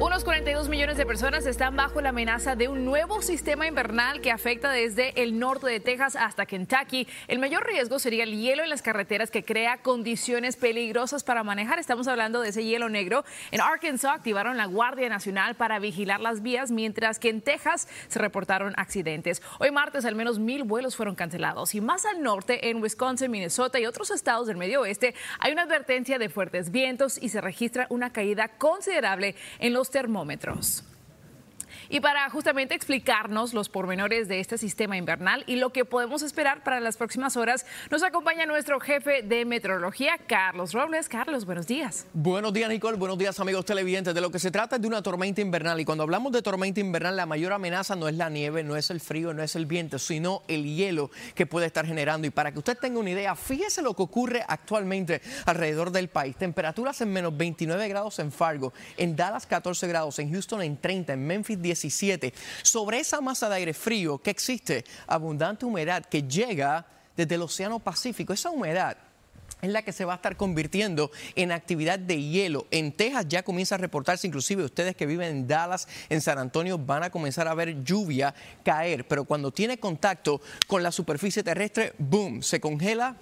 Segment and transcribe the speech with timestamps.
[0.00, 4.32] Unos 42 millones de personas están bajo la amenaza de un nuevo sistema invernal que
[4.32, 7.06] afecta desde el norte de Texas hasta Kentucky.
[7.28, 11.78] El mayor riesgo sería el hielo en las carreteras que crea condiciones peligrosas para manejar.
[11.78, 13.24] Estamos hablando de ese hielo negro.
[13.52, 18.18] En Arkansas activaron la Guardia Nacional para vigilar las vías, mientras que en Texas se
[18.18, 19.42] reportaron accidentes.
[19.60, 23.78] Hoy martes al menos mil vuelos fueron cancelados y más al norte, en Wisconsin, Minnesota
[23.78, 27.86] y otros estados del medio oeste, hay una advertencia de fuertes vientos y se registra
[27.90, 30.84] una caída considerable en los termómetros.
[31.88, 36.62] Y para justamente explicarnos los pormenores de este sistema invernal y lo que podemos esperar
[36.64, 41.08] para las próximas horas, nos acompaña nuestro jefe de meteorología, Carlos Robles.
[41.08, 42.06] Carlos, buenos días.
[42.12, 42.96] Buenos días, Nicole.
[42.96, 44.14] Buenos días, amigos televidentes.
[44.14, 45.80] De lo que se trata es de una tormenta invernal.
[45.80, 48.90] Y cuando hablamos de tormenta invernal, la mayor amenaza no es la nieve, no es
[48.90, 52.26] el frío, no es el viento, sino el hielo que puede estar generando.
[52.26, 56.36] Y para que usted tenga una idea, fíjese lo que ocurre actualmente alrededor del país.
[56.36, 61.12] Temperaturas en menos 29 grados en Fargo, en Dallas 14 grados, en Houston en 30,
[61.12, 62.32] en Memphis 17.
[62.62, 67.78] Sobre esa masa de aire frío que existe abundante humedad que llega desde el Océano
[67.78, 68.96] Pacífico, esa humedad
[69.62, 72.66] es la que se va a estar convirtiendo en actividad de hielo.
[72.70, 76.78] En Texas ya comienza a reportarse, inclusive ustedes que viven en Dallas, en San Antonio,
[76.78, 81.94] van a comenzar a ver lluvia caer, pero cuando tiene contacto con la superficie terrestre,
[81.98, 83.16] boom, se congela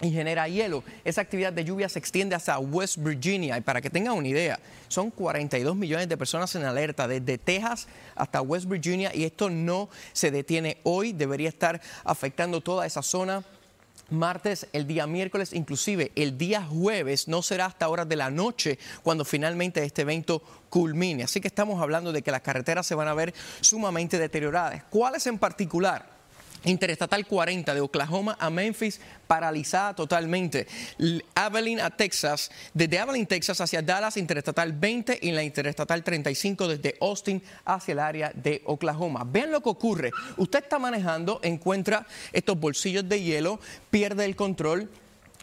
[0.00, 0.82] y genera hielo.
[1.04, 3.56] Esa actividad de lluvia se extiende hasta West Virginia.
[3.58, 7.86] Y para que tengan una idea, son 42 millones de personas en alerta desde Texas
[8.14, 11.12] hasta West Virginia y esto no se detiene hoy.
[11.12, 13.44] Debería estar afectando toda esa zona.
[14.08, 18.76] Martes, el día miércoles, inclusive el día jueves, no será hasta horas de la noche
[19.04, 21.22] cuando finalmente este evento culmine.
[21.22, 24.82] Así que estamos hablando de que las carreteras se van a ver sumamente deterioradas.
[24.90, 26.19] ¿Cuáles en particular?
[26.64, 30.66] Interestatal 40 de Oklahoma a Memphis paralizada totalmente.
[31.34, 36.96] Abilene a Texas, desde Abilene, Texas hacia Dallas, Interestatal 20 y la Interestatal 35 desde
[37.00, 39.24] Austin hacia el área de Oklahoma.
[39.26, 40.10] Vean lo que ocurre.
[40.36, 44.90] Usted está manejando, encuentra estos bolsillos de hielo, pierde el control,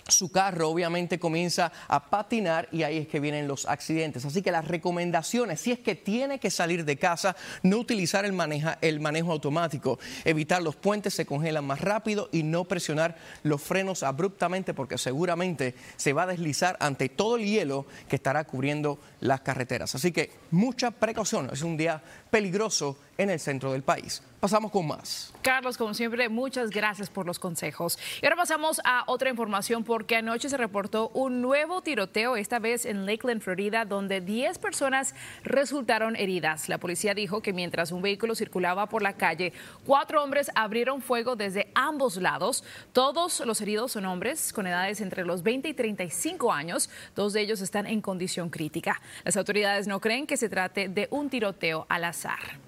[0.07, 4.25] su carro obviamente comienza a patinar y ahí es que vienen los accidentes.
[4.25, 8.35] Así que las recomendaciones, si es que tiene que salir de casa, no utilizar el,
[8.81, 14.03] el manejo automático, evitar los puentes se congelan más rápido y no presionar los frenos
[14.03, 19.41] abruptamente porque seguramente se va a deslizar ante todo el hielo que estará cubriendo las
[19.41, 19.96] carreteras.
[19.96, 24.22] Así que mucha precaución, es un día peligroso en el centro del país.
[24.39, 25.33] Pasamos con más.
[25.41, 27.97] Carlos, como siempre, muchas gracias por los consejos.
[28.21, 32.85] Y ahora pasamos a otra información porque anoche se reportó un nuevo tiroteo, esta vez
[32.85, 36.69] en Lakeland, Florida, donde 10 personas resultaron heridas.
[36.69, 39.53] La policía dijo que mientras un vehículo circulaba por la calle,
[39.87, 42.63] cuatro hombres abrieron fuego desde ambos lados.
[42.93, 46.91] Todos los heridos son hombres con edades entre los 20 y 35 años.
[47.15, 49.01] Dos de ellos están en condición crítica.
[49.23, 52.66] Las autoridades no creen que se trate de un tiroteo al azar.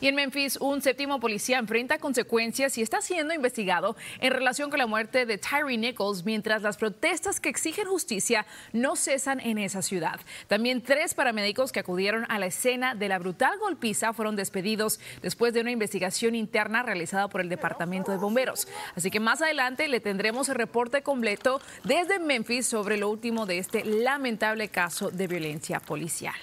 [0.00, 4.78] Y en Memphis, un séptimo policía enfrenta consecuencias y está siendo investigado en relación con
[4.78, 9.82] la muerte de Tyree Nichols mientras las protestas que exigen justicia no cesan en esa
[9.82, 10.20] ciudad.
[10.46, 15.52] También tres paramédicos que acudieron a la escena de la brutal golpiza fueron despedidos después
[15.52, 18.68] de una investigación interna realizada por el Departamento de Bomberos.
[18.94, 23.58] Así que más adelante le tendremos el reporte completo desde Memphis sobre lo último de
[23.58, 26.36] este lamentable caso de violencia policial.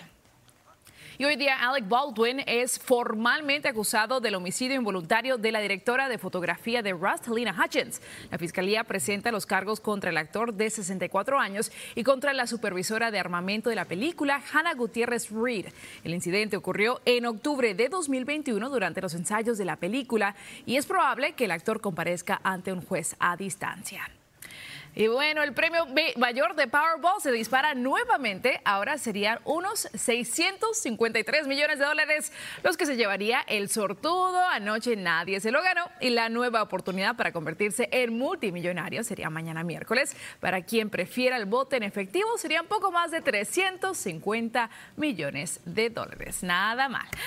[1.18, 6.18] Y hoy día Alec Baldwin es formalmente acusado del homicidio involuntario de la directora de
[6.18, 8.02] fotografía de Rust, Helena Hutchins.
[8.30, 13.12] La fiscalía presenta los cargos contra el actor de 64 años y contra la supervisora
[13.12, 15.68] de armamento de la película, Hannah Gutiérrez Reed.
[16.04, 20.86] El incidente ocurrió en octubre de 2021 durante los ensayos de la película y es
[20.86, 24.10] probable que el actor comparezca ante un juez a distancia.
[24.98, 25.86] Y bueno, el premio
[26.16, 28.62] mayor de Powerball se dispara nuevamente.
[28.64, 32.32] Ahora serían unos 653 millones de dólares
[32.64, 34.40] los que se llevaría el sortudo.
[34.48, 39.66] Anoche nadie se lo ganó y la nueva oportunidad para convertirse en multimillonario sería mañana
[39.66, 40.16] miércoles.
[40.40, 46.42] Para quien prefiera el bote en efectivo serían poco más de 350 millones de dólares.
[46.42, 47.08] Nada mal.